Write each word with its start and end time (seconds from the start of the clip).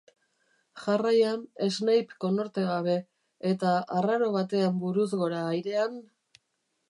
Jarraian, 0.83 1.43
Snape 1.75 2.17
konorte 2.23 2.63
gabe, 2.69 2.95
era 3.51 3.73
arraro 3.99 4.29
batean 4.37 4.79
buruz 4.85 5.09
gora 5.25 5.45
airean... 5.53 6.01